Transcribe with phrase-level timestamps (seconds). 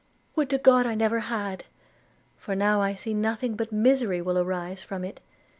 [0.35, 1.65] 'Would to God I never had!
[2.35, 5.19] for now I see nothing but misery will arise from it.